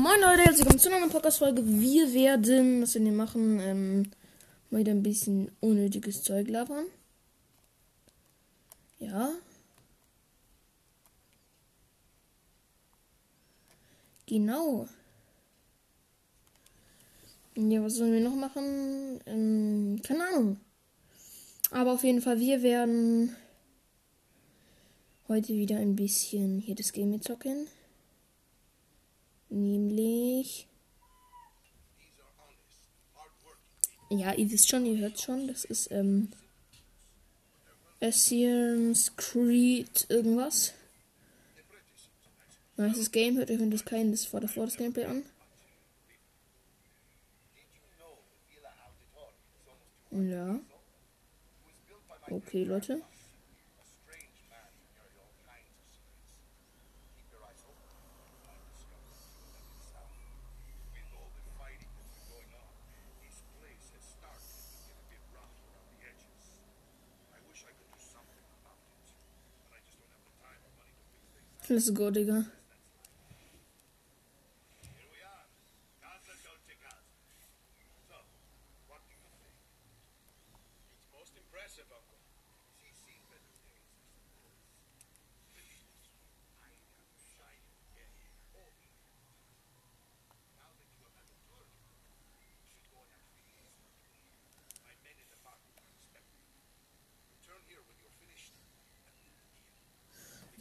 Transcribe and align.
Moin 0.00 0.20
Leute, 0.20 0.42
herzlich 0.42 0.60
willkommen 0.60 0.78
zu 0.78 0.88
einer 0.90 1.00
neuen 1.00 1.10
Podcast-Folge. 1.10 1.66
Wir 1.66 2.14
werden, 2.14 2.82
was 2.82 2.94
wir 2.94 3.02
hier 3.02 3.10
machen, 3.10 3.58
ähm, 3.58 4.10
mal 4.70 4.78
wieder 4.78 4.92
ein 4.92 5.02
bisschen 5.02 5.50
unnötiges 5.58 6.22
Zeug 6.22 6.46
labern. 6.46 6.84
Ja. 9.00 9.32
Genau. 14.26 14.86
Ja, 17.56 17.82
was 17.82 17.94
sollen 17.94 18.12
wir 18.12 18.20
noch 18.20 18.36
machen? 18.36 19.20
Ähm, 19.26 20.00
keine 20.04 20.28
Ahnung. 20.28 20.60
Aber 21.72 21.94
auf 21.94 22.04
jeden 22.04 22.22
Fall, 22.22 22.38
wir 22.38 22.62
werden 22.62 23.34
heute 25.26 25.54
wieder 25.54 25.78
ein 25.78 25.96
bisschen 25.96 26.60
hier 26.60 26.76
das 26.76 26.92
Game 26.92 27.20
zocken. 27.20 27.66
Nämlich. 29.50 30.66
Ja, 34.10 34.32
ihr 34.32 34.50
wisst 34.50 34.68
schon, 34.68 34.86
ihr 34.86 34.98
hört 34.98 35.20
schon, 35.20 35.48
das 35.48 35.64
ist 35.64 35.90
ähm, 35.90 36.30
Assassin's 38.00 39.14
Creed 39.16 40.06
irgendwas. 40.08 40.72
Nice 42.76 43.10
Game, 43.10 43.36
hört 43.36 43.50
euch 43.50 43.58
das 43.70 43.84
kein 43.84 44.12
das 44.12 44.24
vor 44.24 44.40
davor 44.40 44.64
das 44.64 44.76
Gameplay 44.76 45.04
an. 45.04 45.24
Ja. 50.10 50.60
Okay, 52.30 52.64
Leute. 52.64 53.02
Let's 71.70 71.90
go, 71.90 72.10
Digga. 72.10 72.57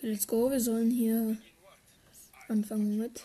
Let's 0.08 0.25
go, 0.25 0.50
wir 0.50 0.61
sollen 0.61 0.89
hier 0.89 1.36
anfangen 2.47 2.97
mit. 2.97 3.23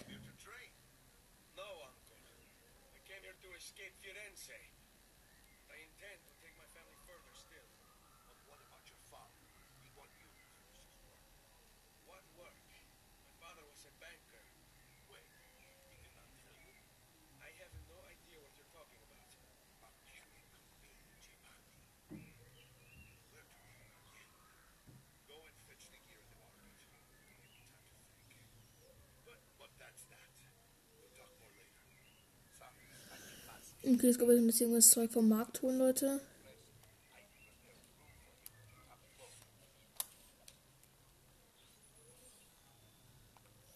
Okay, 33.84 34.06
jetzt 34.06 34.18
glaube 34.18 34.34
ich 34.34 34.40
ein 34.40 34.46
bisschen 34.46 34.72
was 34.72 34.90
Zeug 34.90 35.10
vom 35.10 35.28
Markt 35.28 35.60
holen, 35.60 35.78
Leute. 35.78 36.20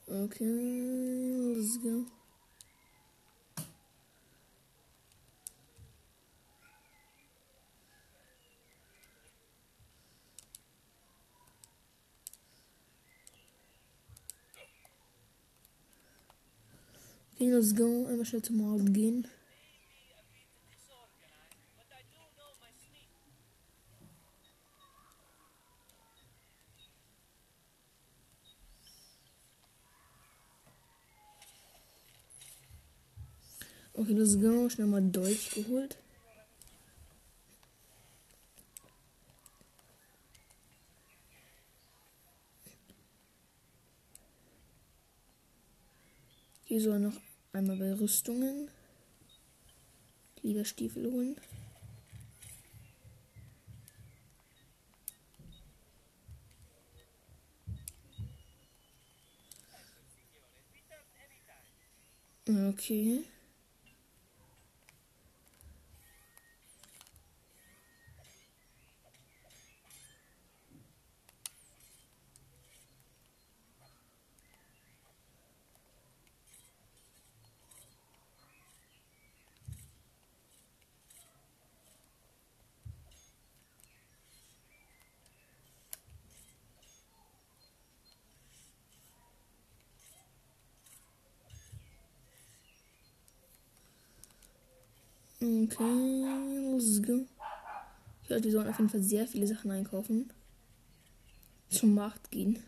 Okay, 0.08 0.44
let's 1.56 1.82
go. 1.82 2.06
Okay, 17.34 17.50
let's 17.50 17.74
go. 17.74 18.06
Einmal 18.06 18.24
schnell 18.24 18.42
zum 18.42 18.58
Markt 18.58 18.94
gehen. 18.94 19.26
Okay, 34.06 34.14
let's 34.14 34.36
go. 34.40 34.68
Schnell 34.68 34.86
mal 34.86 35.02
Deutsch 35.02 35.50
geholt. 35.50 35.98
Hier 46.66 46.80
soll 46.80 47.00
noch 47.00 47.20
einmal 47.52 47.76
bei 47.78 47.92
Rüstungen 47.94 48.68
lieber 50.42 50.64
Stiefel 50.64 51.10
holen. 51.10 51.36
Okay. 62.48 63.24
Okay, 95.46 97.02
go. 97.02 97.26
Ich 98.22 98.28
glaube, 98.28 98.42
wir 98.42 98.50
sollen 98.50 98.68
auf 98.68 98.78
jeden 98.78 98.90
Fall 98.90 99.02
sehr 99.02 99.28
viele 99.28 99.46
Sachen 99.46 99.70
einkaufen. 99.70 100.32
Zum 101.68 101.94
Markt 101.94 102.30
gehen. 102.32 102.60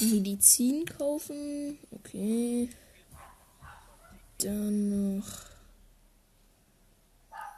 Medizin 0.00 0.84
kaufen. 0.84 1.78
Okay. 1.92 2.68
Dann 4.38 5.16
noch. 5.16 5.26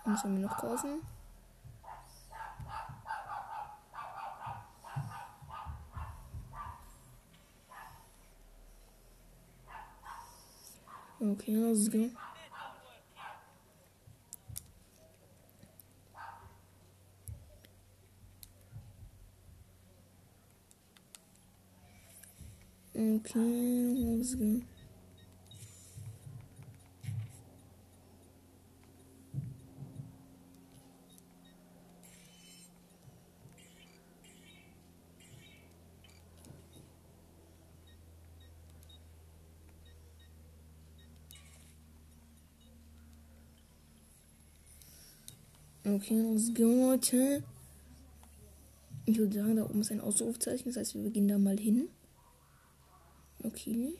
Was 0.04 0.20
sollen 0.20 0.40
wir 0.40 0.46
noch 0.46 0.58
kaufen? 0.58 1.00
Okay, 11.22 11.56
let's 11.56 11.88
go. 11.88 12.10
Okay, 22.94 23.94
let's 23.96 24.34
go. 24.34 24.60
Okay, 45.86 46.20
let's 46.20 46.52
go, 46.52 46.64
Leute. 46.64 47.44
Ich 49.04 49.18
würde 49.18 49.36
sagen, 49.36 49.54
da 49.54 49.62
oben 49.62 49.82
ist 49.82 49.92
ein 49.92 50.00
Ausrufzeichen. 50.00 50.64
Das 50.66 50.76
heißt, 50.78 50.96
wir 50.96 51.10
gehen 51.10 51.28
da 51.28 51.38
mal 51.38 51.56
hin. 51.56 51.88
Okay. 53.44 53.94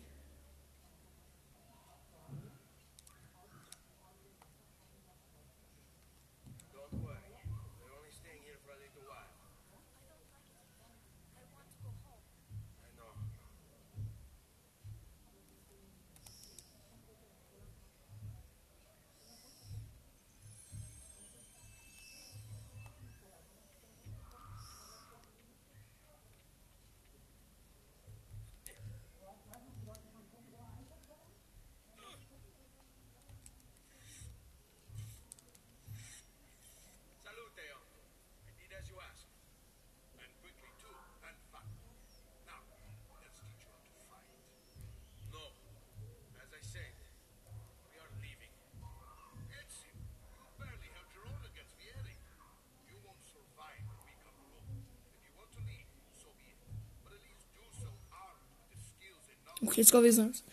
Okay, 59.66 59.80
let's 59.80 59.90
go. 59.90 60.00
Wir 60.00 60.12
sind 60.12 60.44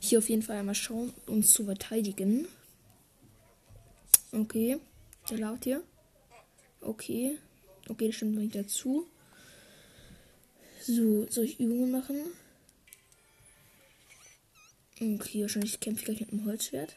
hier 0.00 0.20
auf 0.20 0.28
jeden 0.30 0.42
Fall 0.42 0.56
einmal 0.56 0.74
schauen, 0.74 1.12
uns 1.26 1.52
zu 1.52 1.66
verteidigen. 1.66 2.48
Okay. 4.32 4.78
Der 5.28 5.38
laut 5.38 5.64
hier. 5.64 5.82
Okay. 6.80 7.36
Okay, 7.90 8.06
das 8.06 8.16
stimmt 8.16 8.36
nicht 8.36 8.54
dazu. 8.54 9.06
So, 10.80 11.26
soll 11.28 11.44
ich 11.44 11.60
Übungen 11.60 11.90
machen? 11.90 12.16
Okay, 14.98 15.42
wahrscheinlich 15.42 15.78
kämpfe 15.78 16.00
ich 16.00 16.04
gleich 16.06 16.20
mit 16.20 16.32
dem 16.32 16.46
Holzschwert. 16.46 16.96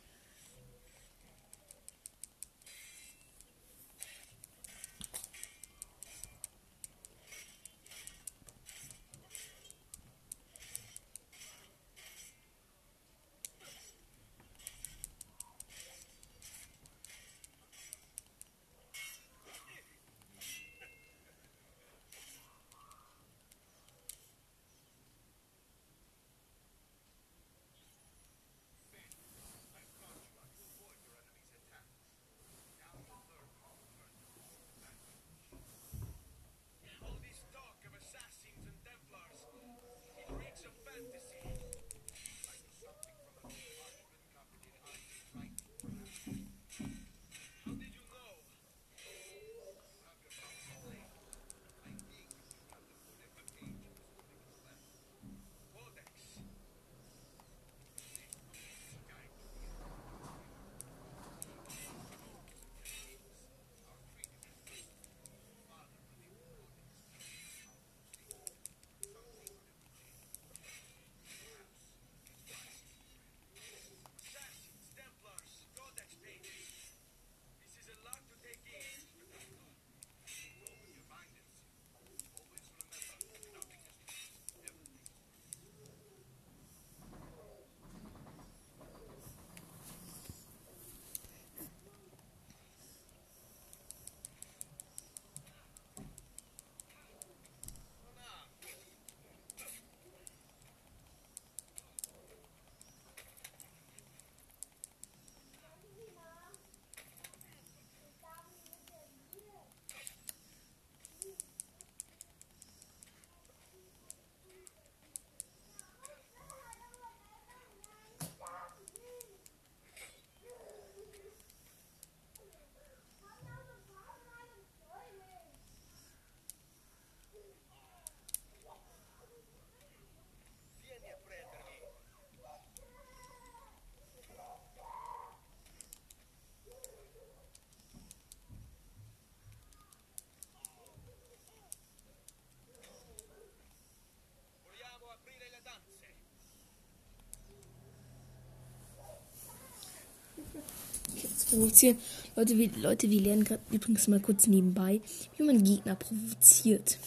provozieren. 151.51 151.97
Leute, 152.35 152.57
wir, 152.57 152.69
Leute, 152.81 153.09
wir 153.09 153.21
lernen 153.21 153.43
gerade 153.43 153.61
übrigens 153.71 154.07
mal 154.07 154.19
kurz 154.19 154.47
nebenbei, 154.47 155.01
wie 155.37 155.43
man 155.43 155.63
Gegner 155.63 155.95
provoziert. 155.95 156.97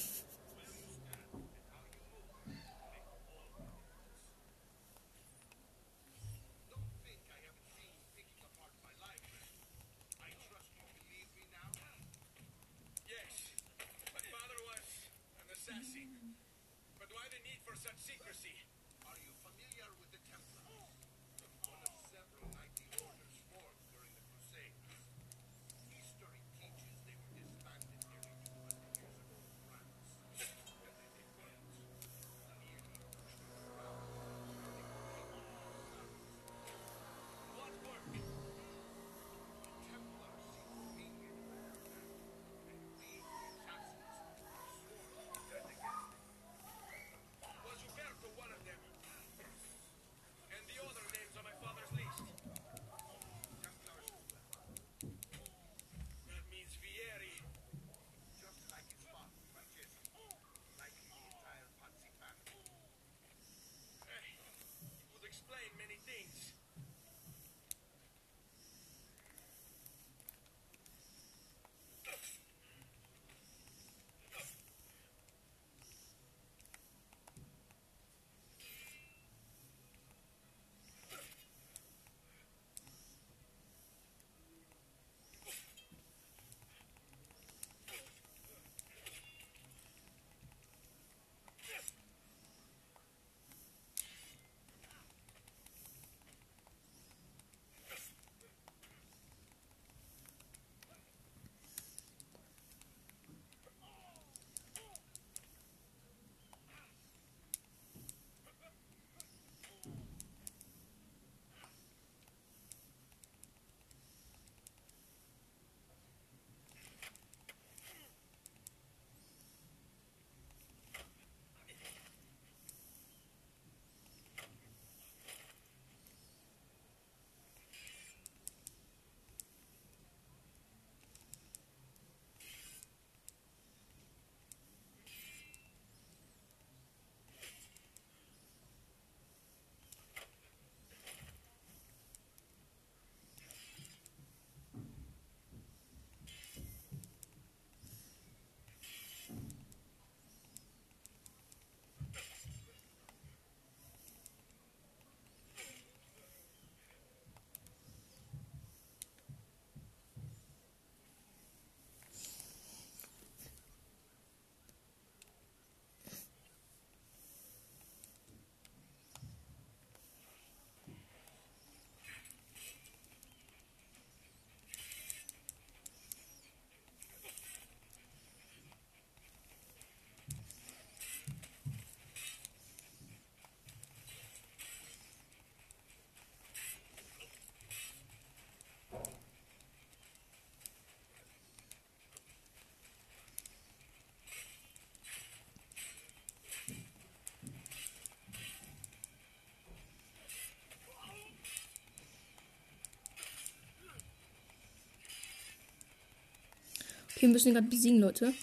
Okay, 207.16 207.26
wir 207.26 207.28
müssen 207.28 207.48
ihn 207.48 207.54
gerade 207.54 207.68
besiegen, 207.68 208.00
Leute. 208.00 208.34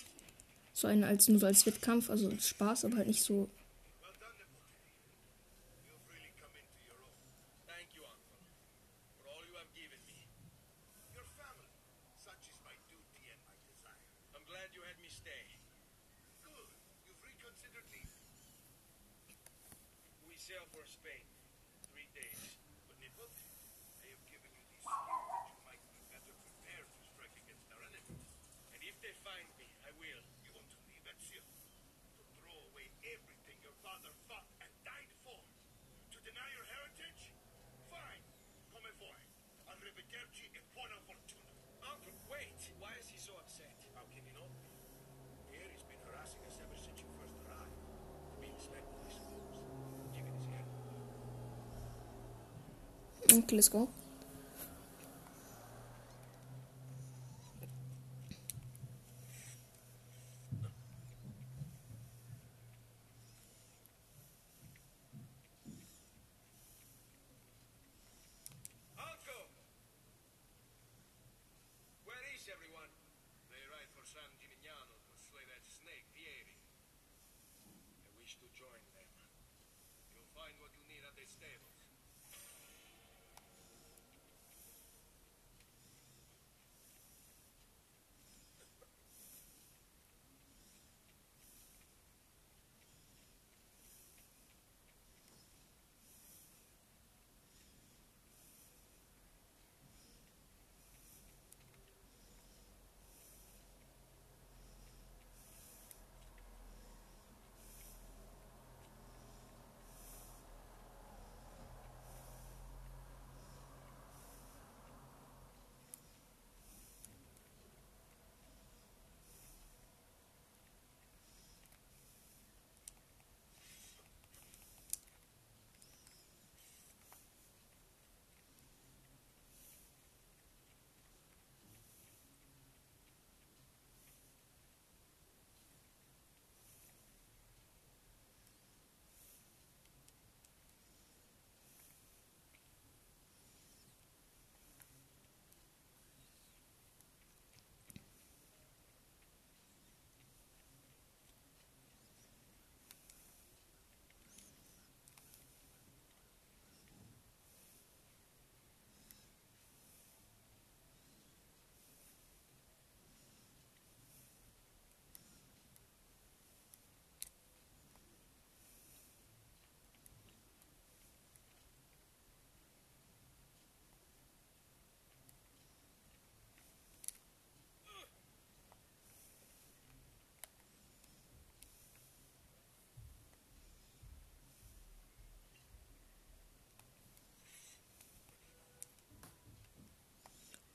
So 0.73 0.87
einen 0.87 1.03
als 1.03 1.27
nur 1.27 1.39
so 1.39 1.45
als 1.45 1.65
Wettkampf, 1.65 2.09
also 2.09 2.29
als 2.29 2.47
Spaß, 2.47 2.85
aber 2.85 2.97
halt 2.97 3.07
nicht 3.07 3.23
so. 3.23 3.49
Okay, 53.31 53.55
let's 53.55 53.69
go. 53.69 53.87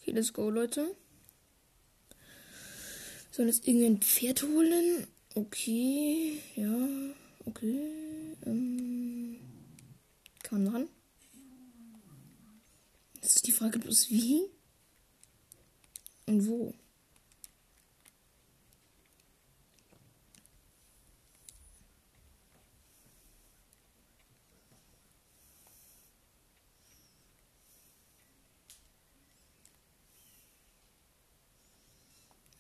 Okay, 0.07 0.15
let's 0.15 0.33
go, 0.33 0.49
Leute. 0.51 0.95
Sollen 3.33 3.49
jetzt 3.49 3.67
irgendwie 3.67 3.87
ein 3.87 4.01
Pferd 4.01 4.45
holen? 4.45 5.09
Okay, 5.35 6.41
ja, 6.55 6.73
okay. 7.45 7.81
Ähm, 8.45 9.37
kann 10.45 10.63
man 10.63 10.73
machen. 10.73 10.89
Jetzt 13.17 13.35
ist 13.35 13.47
die 13.49 13.51
Frage 13.51 13.81
bloß 13.81 14.09
wie 14.11 14.43
und 16.27 16.47
wo. 16.47 16.73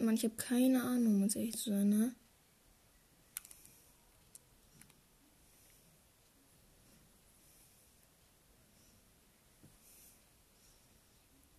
Mann, 0.07 0.15
ich 0.15 0.23
habe 0.23 0.37
keine 0.37 0.85
Ahnung, 0.85 1.17
um 1.17 1.23
ehrlich 1.23 1.57
zu 1.57 1.71
sein, 1.71 1.89
ne? 1.89 2.15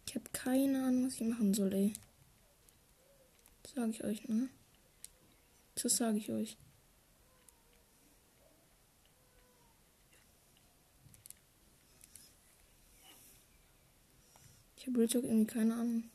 Ich 0.08 0.16
habe 0.16 0.30
keine 0.32 0.82
Ahnung, 0.86 1.08
was 1.08 1.16
ich 1.16 1.28
machen 1.28 1.54
soll, 1.54 1.74
ey. 1.74 1.94
Das 3.64 3.74
sage 3.74 3.92
ich 3.92 4.04
euch, 4.06 4.28
ne? 4.30 4.50
Das 5.76 5.98
sage 5.98 6.18
ich 6.18 6.32
euch. 6.32 6.58
Ich 14.78 14.88
habe 14.88 15.00
Real 15.00 15.10
irgendwie 15.12 15.48
keine 15.48 15.74
Ahnung. 15.76 16.10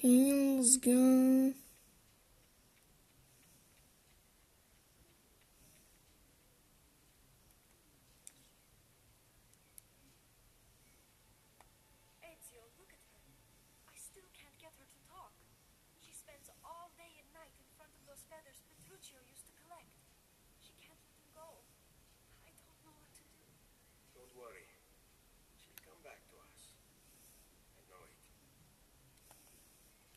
Let's 0.00 0.78
go. 0.78 1.52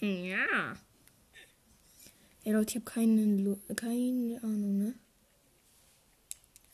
Ja. 0.00 0.76
Ey 2.44 2.52
Leute, 2.52 2.70
ich 2.70 2.76
habe 2.76 2.84
keine, 2.84 3.58
keine 3.74 4.42
Ahnung, 4.42 4.78
ne? 4.78 4.94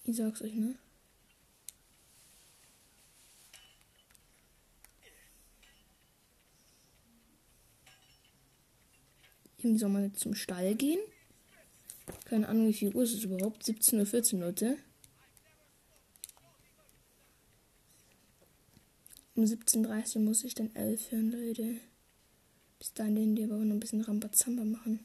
Ich 0.04 0.16
sag's 0.16 0.42
euch, 0.42 0.54
ne? 0.54 0.74
Irgendwie 9.58 9.78
soll 9.78 10.02
jetzt 10.02 10.20
zum 10.20 10.34
Stall 10.34 10.74
gehen. 10.74 11.00
Keine 12.26 12.48
Ahnung, 12.48 12.68
wie 12.68 12.74
viel 12.74 12.94
Uhr 12.94 13.04
ist 13.04 13.14
es 13.14 13.24
überhaupt? 13.24 13.64
17 13.64 13.98
oder 13.98 14.06
14 14.06 14.40
Leute. 14.40 14.76
Um 19.34 19.44
17.30 19.44 20.16
Uhr 20.16 20.22
muss 20.22 20.44
ich 20.44 20.54
dann 20.54 20.74
11 20.76 21.10
hören, 21.10 21.30
Leute. 21.30 21.80
Bis 22.85 22.92
dahin 22.92 23.16
werden 23.16 23.35
die 23.35 23.44
aber 23.44 23.55
noch 23.55 23.77
ein 23.77 23.81
bisschen 23.81 24.03
Rambazamba 24.03 24.62
machen. 24.62 25.01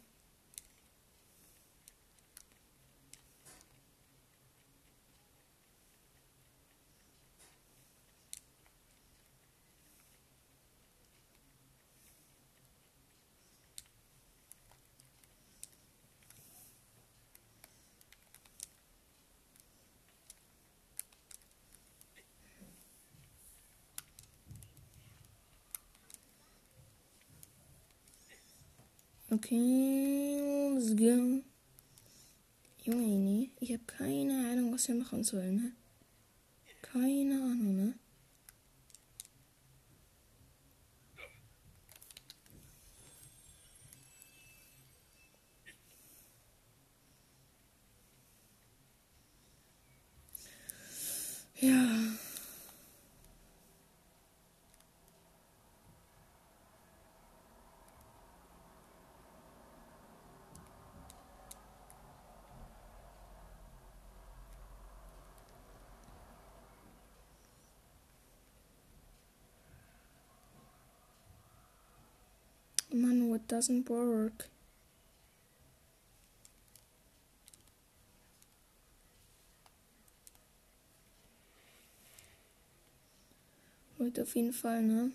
Okay, 29.31 30.71
let's 30.73 30.95
go. 30.95 31.43
Junge, 32.83 33.17
nee, 33.19 33.51
ich 33.59 33.71
habe 33.73 33.83
keine 33.85 34.33
Ahnung, 34.51 34.73
was 34.73 34.87
wir 34.87 34.95
machen 34.95 35.23
sollen, 35.23 35.55
ne? 35.55 35.71
Keine 36.81 37.35
Ahnung, 37.35 37.75
ne? 37.75 37.93
Doesn't 73.51 73.89
work. 73.89 74.49
Heute 83.97 84.21
auf 84.21 84.35
jeden 84.35 84.53
Fall, 84.53 84.83
ne? 84.83 85.11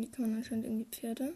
Irgendwie 0.00 0.12
kann 0.12 0.30
man 0.30 0.38
anscheinend 0.38 0.64
irgendwie 0.64 0.86
Pferde. 0.90 1.34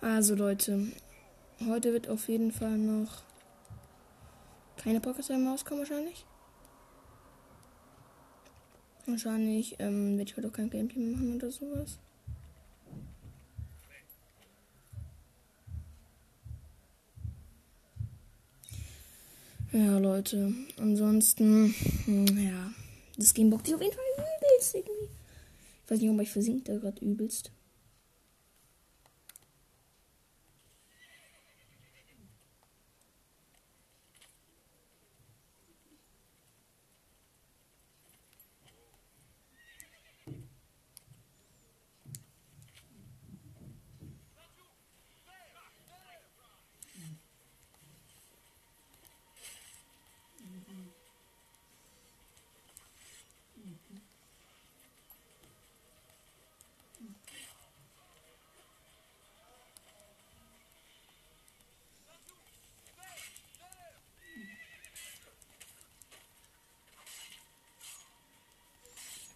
Also 0.00 0.34
Leute, 0.34 0.86
heute 1.68 1.92
wird 1.92 2.08
auf 2.08 2.28
jeden 2.28 2.52
Fall 2.52 2.78
noch 2.78 3.22
keine 4.76 5.00
Podcast 5.00 5.30
mehr 5.30 5.50
rauskommen 5.50 5.80
wahrscheinlich. 5.80 6.24
Wahrscheinlich 9.06 9.76
ähm, 9.78 10.18
werde 10.18 10.30
ich 10.30 10.36
heute 10.36 10.48
auch 10.48 10.52
kein 10.52 10.70
Gameplay 10.70 11.00
machen 11.00 11.36
oder 11.36 11.50
sowas. 11.50 11.98
Ja, 19.72 19.98
Leute. 19.98 20.52
Ansonsten, 20.78 21.74
hm, 22.04 22.26
ja. 22.38 22.72
Das 23.16 23.34
Game 23.34 23.50
bockt 23.50 23.66
sich 23.66 23.74
auf 23.74 23.82
jeden 23.82 23.94
Fall 23.94 24.04
übelst 24.14 24.74
irgendwie. 24.74 25.08
Ich 25.84 25.90
weiß 25.90 26.00
nicht, 26.00 26.10
ob 26.10 26.20
ich 26.20 26.30
versinkt 26.30 26.68
da 26.68 26.76
gerade 26.76 27.04
übelst. 27.04 27.50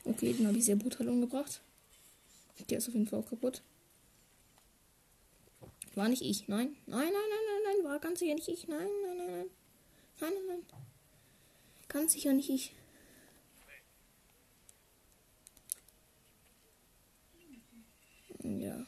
Okay, 0.05 0.32
den 0.43 0.49
habe 0.49 0.59
ich 0.59 0.65
sehr 0.65 0.77
brutal 0.77 1.09
umgebracht. 1.09 1.61
Der 2.69 2.79
ist 2.79 2.89
auf 2.89 2.95
jeden 2.95 3.07
Fall 3.07 3.21
auch 3.21 3.29
kaputt. 3.29 3.63
War 5.95 6.09
nicht 6.09 6.23
ich. 6.23 6.49
Nein. 6.49 6.77
Nein, 6.87 7.05
nein, 7.05 7.13
nein, 7.13 7.45
nein, 7.47 7.77
nein. 7.77 7.85
War 7.85 8.01
ganz 8.01 8.19
sicher 8.19 8.35
nicht 8.35 8.49
ich. 8.49 8.67
Nein, 8.67 8.89
nein, 9.05 9.17
nein, 9.19 9.31
nein. 9.31 9.51
Nein, 10.21 10.33
nein, 10.35 10.47
nein. 10.49 10.67
Ganz 11.87 12.13
sicher 12.13 12.33
nicht 12.33 12.51
ich. 12.51 12.75
Ja. 18.43 18.87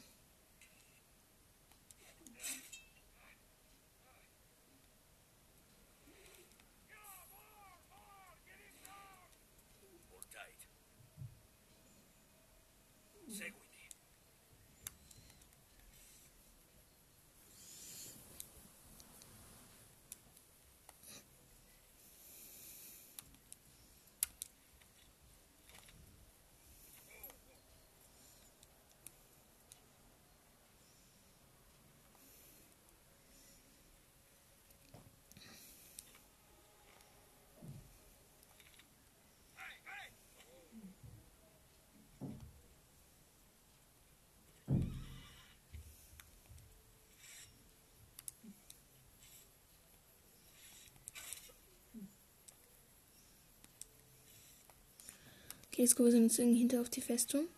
Okay, 55.74 55.82
jetzt 55.82 55.96
gucken 55.96 56.12
wir 56.12 56.22
uns 56.22 56.38
irgendwie 56.38 56.60
hinter 56.60 56.80
auf 56.80 56.88
die 56.88 57.00
Festung. 57.00 57.48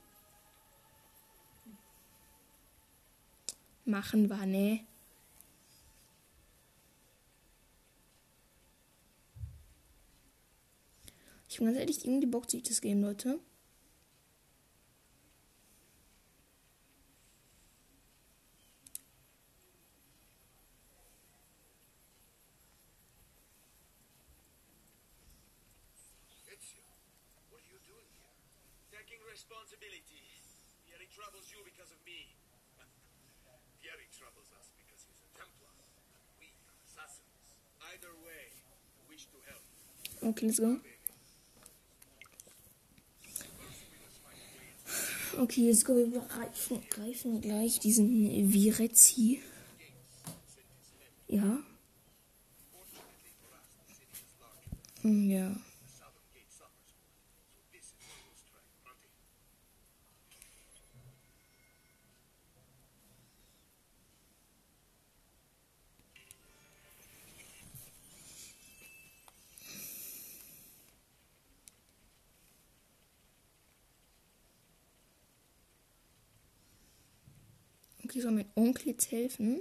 Machen 3.85 4.31
wir, 4.31 4.47
ne? 4.47 4.87
Ich 11.51 11.59
bin 11.59 11.67
ganz 11.67 11.77
ehrlich, 11.79 12.07
irgendwie 12.07 12.27
bockt 12.27 12.53
sich 12.53 12.63
das 12.63 12.81
Game, 12.81 13.03
Leute. 13.03 13.39
Taking 29.07 29.23
responsibility. 29.31 30.27
Fieri 30.83 31.07
troubles 31.15 31.47
you 31.55 31.63
because 31.63 31.91
of 31.95 32.01
me. 32.03 32.27
Fieri 33.81 34.07
troubles 34.11 34.51
us 34.59 34.67
because 34.75 35.07
he's 35.07 35.23
a 35.23 35.31
Templar. 35.39 35.71
We 36.43 36.51
are 36.67 36.75
assassins. 36.83 37.55
Either 37.95 38.11
way, 38.27 38.51
we 38.99 39.15
wish 39.15 39.31
to 39.31 39.39
help. 39.47 39.63
Okay, 40.35 40.47
let's 40.47 40.59
go. 40.59 40.81
Okay, 45.39 45.69
let's 45.69 45.85
go. 45.85 45.95
Wir 45.95 46.21
greifen, 46.21 46.83
greifen 46.91 47.41
gleich 47.41 47.79
diesen 47.79 48.09
Virezzi. 48.53 49.43
Ja. 51.29 51.63
Hm, 55.03 55.31
Ja. 55.31 55.55
Okay, 78.17 78.23
soll 78.23 78.33
mein 78.33 78.51
Onkel 78.55 78.93
jetzt 78.93 79.11
helfen? 79.11 79.61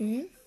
All 0.00 0.39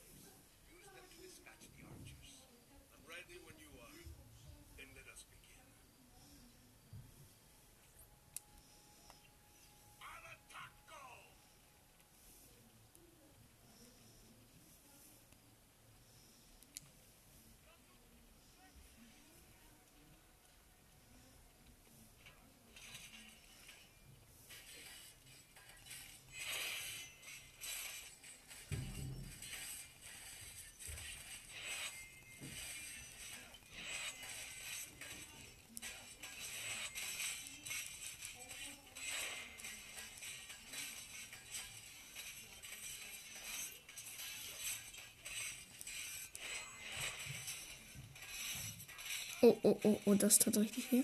Oh, 49.43 49.58
oh, 49.62 49.77
oh, 49.84 49.99
oh, 50.06 50.15
das 50.15 50.39
tat 50.39 50.56
richtig 50.56 50.89
weh. 50.93 51.03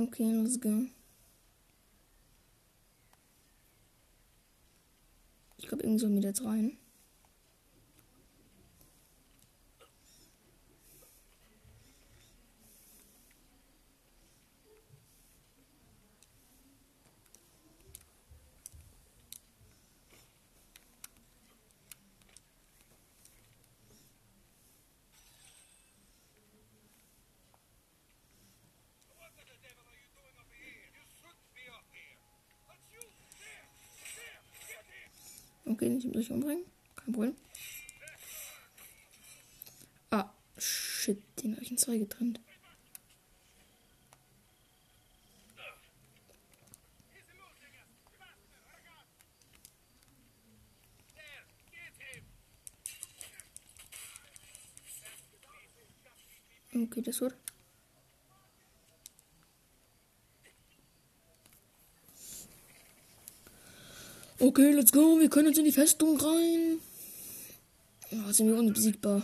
Okay, 0.00 0.30
let's 0.30 0.60
go. 0.60 0.86
Ich 5.56 5.66
glaube, 5.66 5.82
wir 6.14 6.22
da 6.22 6.28
jetzt 6.28 6.44
rein. 6.44 6.78
Okay, 35.68 35.90
nicht 35.90 36.14
durch 36.14 36.30
umbringen. 36.30 36.64
Kein 36.96 37.12
Problem. 37.12 37.36
Ah, 40.10 40.32
shit, 40.56 41.22
den 41.42 41.52
habe 41.52 41.62
ich 41.62 41.70
in 41.70 41.76
zwei 41.76 41.98
getrennt. 41.98 42.40
He's 57.04 57.20
losing 57.20 57.32
us! 57.42 57.57
Okay, 64.58 64.72
let's 64.72 64.90
go. 64.90 65.20
Wir 65.20 65.30
können 65.30 65.46
jetzt 65.46 65.58
in 65.58 65.66
die 65.66 65.70
Festung 65.70 66.18
rein. 66.18 66.80
Ja, 68.10 68.32
sind 68.32 68.48
wir 68.48 68.56
unbesiegbar. 68.56 69.22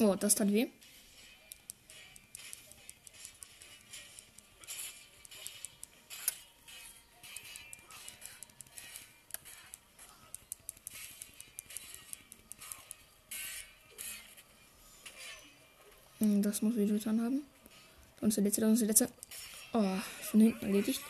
Oh, 0.00 0.14
das 0.14 0.34
tat 0.34 0.50
weh. 0.50 0.66
Hm, 16.18 16.42
Das 16.42 16.62
muss 16.62 16.76
wieder 16.76 16.94
getan 16.94 17.20
haben. 17.20 17.42
Und 18.22 18.34
der 18.34 18.44
letzte, 18.44 18.64
ist 18.64 18.80
der 18.80 18.88
letzte. 18.88 19.08
Oh, 19.74 19.84
von 20.22 20.40
hinten 20.40 20.64
erledigt. 20.66 21.02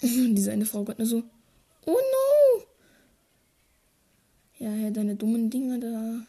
Diese 0.02 0.52
eine 0.52 0.64
Frau 0.64 0.84
gerade 0.84 1.00
nur 1.02 1.08
so. 1.08 1.22
Oh 1.86 1.92
no! 1.92 2.64
Deine 5.14 5.18
dummen 5.18 5.50
Dinge 5.50 5.78
da. 5.78 6.26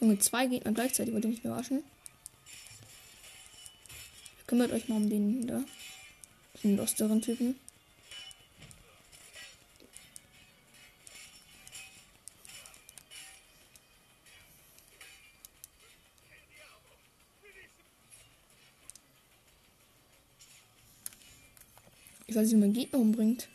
Junge, 0.00 0.18
zwei 0.18 0.46
Gegner 0.46 0.72
gleichzeitig, 0.72 1.12
wollte 1.12 1.28
mich 1.28 1.44
überraschen. 1.44 1.84
Kümmert 4.52 4.72
euch 4.72 4.86
mal 4.86 4.96
um 4.96 5.08
den 5.08 5.46
da. 5.46 5.64
Den 6.62 6.76
losteren 6.76 7.22
Typen. 7.22 7.54
Ich 22.26 22.36
weiß 22.36 22.42
nicht, 22.42 22.52
wie 22.52 22.60
man 22.60 22.74
Gegner 22.74 22.98
umbringt. 22.98 23.48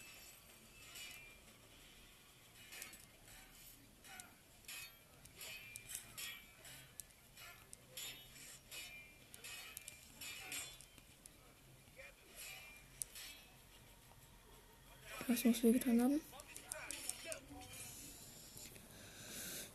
Was 15.47 15.55
muss 15.55 15.63
wir 15.63 15.71
getan 15.71 16.01
haben? 16.01 16.19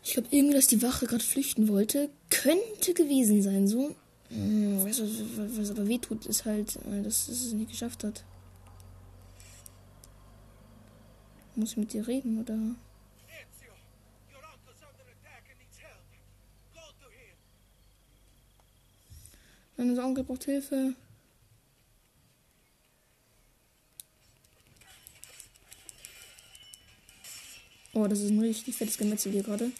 Ich 0.05 0.13
glaube, 0.13 0.29
irgendwie, 0.31 0.55
dass 0.55 0.67
die 0.67 0.83
Wache 0.83 1.07
gerade 1.07 1.25
flüchten 1.25 1.67
wollte. 1.69 2.11
Könnte 2.29 2.93
gewesen 2.93 3.41
sein, 3.41 3.67
so. 3.67 3.97
Hm, 4.29 4.85
Was, 4.85 5.01
was, 5.01 5.59
was 5.59 5.71
aber 5.71 5.89
wehtut, 5.89 6.27
ist 6.27 6.45
halt, 6.45 6.77
äh, 6.77 7.03
dass 7.03 7.27
dass 7.27 7.41
es 7.41 7.55
nicht 7.55 7.71
geschafft 7.71 8.05
hat. 8.05 8.23
Muss 11.55 11.71
ich 11.71 11.77
mit 11.79 11.95
dir 11.95 12.07
reden, 12.07 12.39
oder? 12.39 12.59
Mein 19.79 19.99
Onkel 19.99 20.25
braucht 20.25 20.45
Hilfe. 20.45 20.95
Oh, 27.95 28.07
das 28.07 28.21
ist 28.21 28.31
ein 28.31 28.41
richtig 28.41 28.75
fettes 28.75 28.97
Gemetzel 28.97 29.33
hier 29.33 29.43
gerade. 29.43 29.71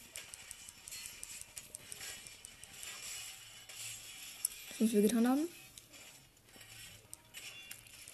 Müssen 4.79 4.95
wir 4.95 5.03
getan 5.03 5.27
haben. 5.27 5.49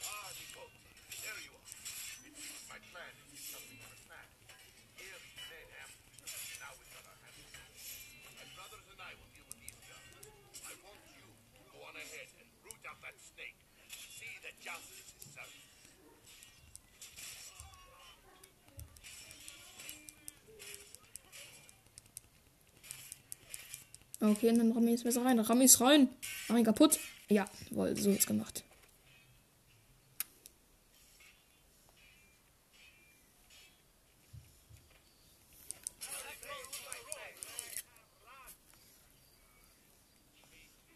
Ah, 0.05 0.31
Okay, 24.21 24.53
dann 24.57 24.73
ramm 24.73 24.85
ich 24.85 24.93
jetzt 24.93 25.05
besser 25.05 25.25
rein. 25.25 25.39
Ramm 25.39 25.61
ich's 25.61 25.81
rein. 25.81 26.09
Mach 26.49 26.57
ihn 26.57 26.65
kaputt. 26.65 26.99
Ja, 27.29 27.49
wohl, 27.71 27.97
so 27.97 28.11
ist 28.11 28.27
gemacht. 28.27 28.65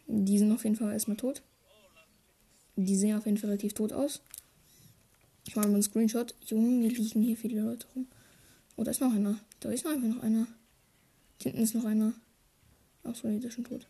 Die 0.07 0.37
sind 0.37 0.51
auf 0.51 0.63
jeden 0.63 0.75
Fall 0.75 0.93
erstmal 0.93 1.17
tot. 1.17 1.41
Die 2.75 2.95
sehen 2.95 3.17
auf 3.17 3.25
jeden 3.25 3.37
Fall 3.37 3.49
relativ 3.49 3.73
tot 3.73 3.93
aus. 3.93 4.21
Ich 5.45 5.55
mache 5.55 5.67
mal 5.67 5.75
einen 5.75 5.83
Screenshot. 5.83 6.35
Junge, 6.45 6.87
hier 6.87 6.97
liegen 6.97 7.21
hier 7.21 7.37
viele 7.37 7.61
Leute 7.61 7.87
rum. 7.95 8.07
Oh, 8.75 8.83
da 8.83 8.91
ist 8.91 9.01
noch 9.01 9.13
einer. 9.13 9.39
Da 9.59 9.69
ist 9.69 9.85
noch 9.85 9.91
einfach 9.91 10.07
noch 10.07 10.23
einer. 10.23 10.47
Hinten 11.41 11.61
ist 11.61 11.75
noch 11.75 11.85
einer. 11.85 12.13
Ach 13.03 13.15
so, 13.15 13.27
nee, 13.27 13.39
der 13.39 13.49
ist 13.49 13.55
schon 13.55 13.65
tot. 13.65 13.85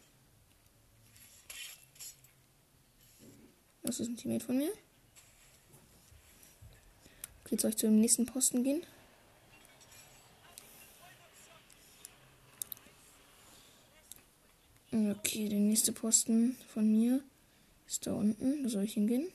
Das 3.84 4.00
ist 4.00 4.08
ein 4.08 4.18
Teammate 4.18 4.46
von 4.46 4.58
mir. 4.58 4.72
Okay, 7.44 7.58
soll 7.58 7.70
ich 7.72 7.78
zu 7.78 7.86
dem 7.86 8.00
nächsten 8.00 8.26
Posten 8.26 8.64
gehen. 8.64 8.84
Okay, 14.92 15.50
der 15.50 15.60
nächste 15.60 15.92
Posten 15.92 16.56
von 16.72 16.90
mir 16.90 17.24
ist 17.88 18.06
da 18.08 18.14
unten. 18.14 18.64
Da 18.64 18.70
soll 18.70 18.84
ich 18.84 18.94
hingehen. 18.94 19.28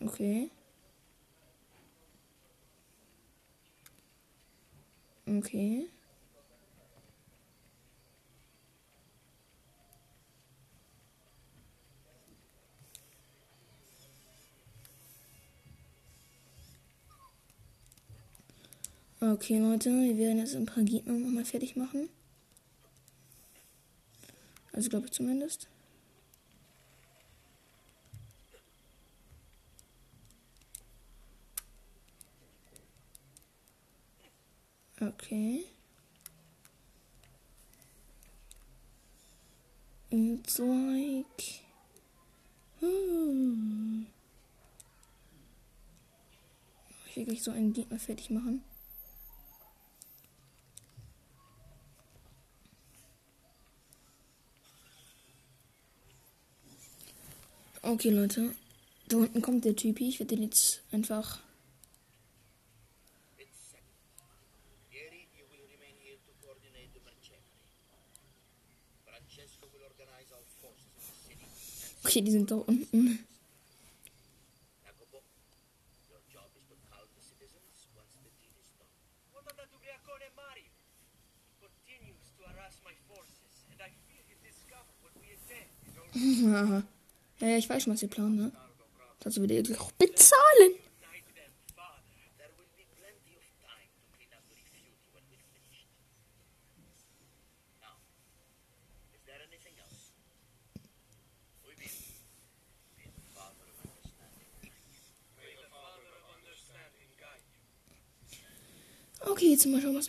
Okay. 0.00 0.50
Okay. 5.32 5.86
Okay, 19.20 19.58
Leute, 19.58 19.88
wir 19.88 20.18
werden 20.18 20.38
jetzt 20.38 20.54
ein 20.54 20.66
paar 20.66 20.82
Gegner 20.82 21.14
nochmal 21.14 21.46
fertig 21.46 21.76
machen. 21.76 22.10
Also 24.72 24.90
glaube 24.90 25.06
ich 25.06 25.12
zumindest. 25.12 25.71
Okay. 35.02 35.64
It's 40.10 40.58
like. 40.60 41.64
Hmm. 42.78 44.06
Ich 47.08 47.16
will 47.16 47.24
gleich 47.24 47.42
so 47.42 47.50
einen 47.50 47.72
Gegner 47.72 47.98
fertig 47.98 48.30
machen. 48.30 48.62
Okay, 57.82 58.10
Leute. 58.10 58.54
Da 59.08 59.16
unten 59.16 59.42
kommt 59.42 59.64
der 59.64 59.74
Typi. 59.74 60.08
Ich 60.08 60.20
werde 60.20 60.36
den 60.36 60.44
jetzt 60.44 60.82
einfach. 60.92 61.40
Discover 84.42 84.92
what 85.02 85.12
we 85.20 85.32
intend. 85.32 85.68
Haha. 86.52 86.82
ja, 87.40 87.56
ich 87.56 87.68
weiß 87.68 87.82
schon, 87.82 87.92
was 87.92 88.02
ihr 88.02 88.08
planen, 88.08 88.36
ne? 88.36 88.52
Dazu 89.20 89.40
wird 89.40 89.68
ihr 89.68 89.80
auch 89.80 89.92
bezahlen. 89.92 90.72
Okay, 109.42 109.50
jetzt 109.50 109.66
mal 109.66 109.80
schauen, 109.82 109.96
was. 109.96 110.06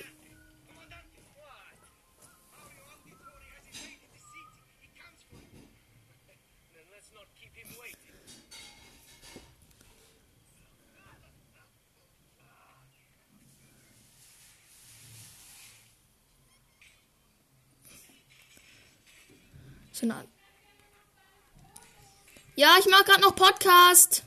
Ja, 22.56 22.76
ich 22.80 22.86
mache 22.86 23.06
gerade 23.06 23.22
noch 23.22 23.36
Podcast. 23.36 24.24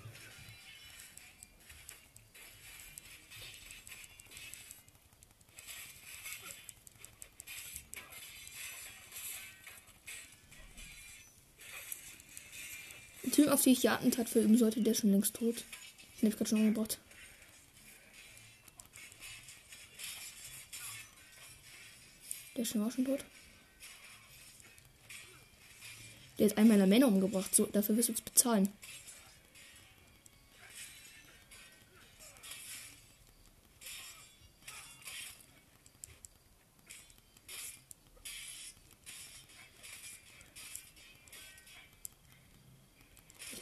Ich 13.72 13.80
die 13.80 13.88
Attentat 13.88 14.28
verüben 14.28 14.56
sollte, 14.56 14.80
der 14.80 14.94
schon 14.94 15.10
längst 15.10 15.34
tot. 15.34 15.64
Den 16.20 16.26
hab 16.26 16.32
ich 16.32 16.36
gerade 16.36 16.50
schon 16.50 16.60
umgebracht. 16.60 16.98
Der 22.54 22.62
ist 22.62 22.72
schon 22.72 22.82
auch 22.82 22.90
schon 22.90 23.04
tot. 23.04 23.24
Der 26.38 26.48
hat 26.48 26.58
einen 26.58 26.68
meiner 26.68 26.86
Männer 26.86 27.08
umgebracht. 27.08 27.54
So, 27.54 27.66
dafür 27.66 27.96
wirst 27.96 28.08
du 28.08 28.12
jetzt 28.12 28.24
bezahlen. 28.24 28.68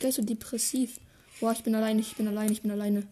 Gleich 0.04 0.16
so 0.16 0.22
depressiv. 0.22 1.00
Boah, 1.40 1.52
ich 1.52 1.62
bin 1.62 1.74
alleine, 1.74 2.00
ich 2.02 2.14
bin 2.14 2.28
alleine, 2.28 2.52
ich 2.52 2.60
bin 2.60 2.70
alleine. 2.70 3.06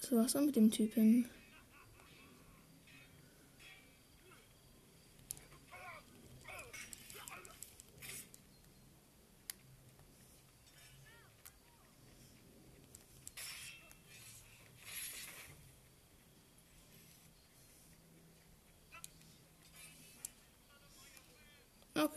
Das 0.00 0.12
war's 0.12 0.32
dann 0.32 0.46
mit 0.46 0.56
dem 0.56 0.70
Typen. 0.70 1.28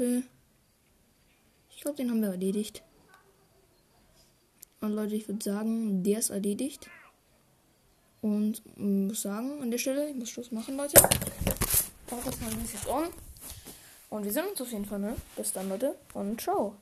Okay. 0.03 0.23
Ich 1.69 1.81
glaube, 1.81 1.95
den 1.95 2.09
haben 2.09 2.21
wir 2.21 2.29
erledigt. 2.29 2.83
Und 4.81 4.91
Leute, 4.91 5.15
ich 5.15 5.29
würde 5.29 5.41
sagen, 5.41 6.03
der 6.03 6.19
ist 6.19 6.29
erledigt. 6.29 6.89
Und 8.21 8.61
mm, 8.77 9.07
muss 9.07 9.21
sagen, 9.21 9.61
an 9.61 9.71
der 9.71 9.77
Stelle, 9.77 10.09
ich 10.09 10.15
muss 10.15 10.29
Schluss 10.29 10.51
machen, 10.51 10.75
Leute. 10.75 11.01
Podcast 12.07 12.41
mal 12.41 12.51
jetzt 12.51 12.87
on. 12.87 13.07
Und 14.09 14.25
wir 14.25 14.31
sehen 14.33 14.45
uns 14.49 14.61
auf 14.61 14.71
jeden 14.71 14.85
Fall, 14.85 14.99
ne? 14.99 15.15
Bis 15.37 15.53
dann, 15.53 15.69
Leute. 15.69 15.95
Und 16.13 16.39
ciao. 16.41 16.75